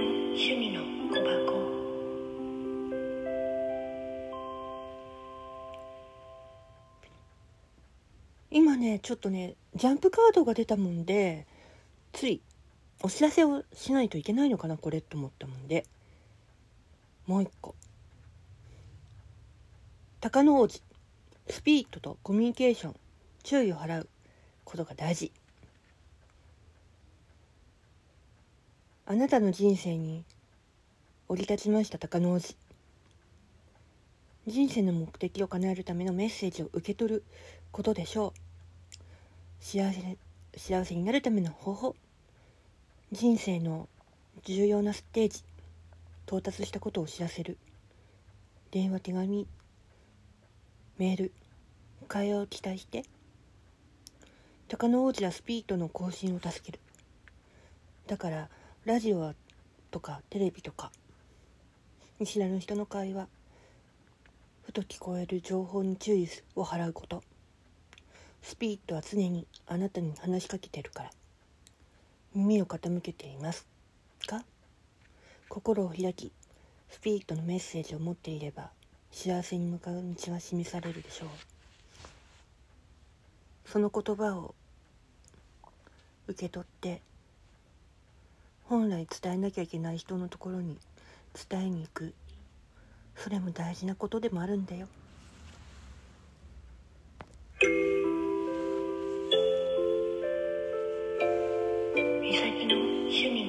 [0.00, 0.80] 趣味の
[1.10, 1.72] 小箱。
[8.50, 11.46] 今ねちょっとねジャンプカードが出たもんで
[12.12, 12.42] つい
[13.02, 15.84] お知らせをしないといけないのかなこれと思ったもんで。
[17.26, 17.74] もう一個。
[20.20, 20.82] 鷹の王子
[21.48, 22.96] スピリットとコミュニケーション。
[23.42, 24.08] 注意を払う
[24.64, 25.32] ことが大事。
[29.12, 30.24] あなたの人生に
[31.28, 32.56] 降り立ちました鷹の王子
[34.46, 37.24] 人生の目的を叶えるためのメッセージを受け取る
[37.72, 39.02] ことでしょう。
[39.60, 40.16] 幸せ
[40.56, 41.96] 幸せになるための方法。
[43.12, 43.86] 人生の
[44.44, 45.44] 重要なステージ
[46.26, 47.58] 到達したことを知らせる。
[48.70, 49.46] 電話手紙
[50.96, 51.32] メール
[52.08, 53.04] 会話を期待して。
[54.68, 56.80] 鷹の王子はスピードの更新を助ける。
[58.06, 58.48] だから
[58.84, 59.32] ラジオ
[59.92, 60.90] とかテレビとか
[62.18, 63.28] 見知らぬ人の会話
[64.64, 67.22] ふと聞こえる情報に注意を払うこと。
[68.42, 71.10] スピリットは常にあなたに話しかけてるから。
[72.34, 73.68] 耳を傾けています。
[74.26, 74.42] か
[75.48, 76.32] 心を開き
[76.90, 78.70] スピリットのメッセージを持っていれば
[79.12, 81.28] 幸せに向かう道は示されるでしょう。
[83.64, 84.56] その言葉を
[86.26, 87.00] 受け取って
[88.72, 90.78] 本来伝えなきゃいけない人のところに
[91.50, 92.14] 伝えに行く。
[93.14, 94.88] それも大事なことでもあるんだよ。
[102.22, 102.76] 美咲の
[103.10, 103.41] 趣味